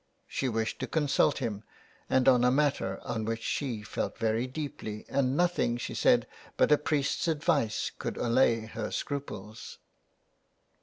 She 0.25 0.49
wished 0.49 0.79
to 0.79 0.87
consult 0.87 1.37
him, 1.37 1.63
and 2.09 2.27
on 2.27 2.43
a 2.43 2.49
matter 2.49 2.99
on 3.03 3.23
which 3.23 3.43
she 3.43 3.83
felt 3.83 4.17
very 4.17 4.47
deeply, 4.47 5.05
and 5.07 5.37
nothing, 5.37 5.77
she 5.77 5.93
said, 5.93 6.25
but 6.57 6.71
a 6.71 6.77
priest's 6.79 7.27
advice 7.27 7.91
could 7.99 8.17
allay 8.17 8.61
her 8.61 8.89
scruples. 8.89 9.77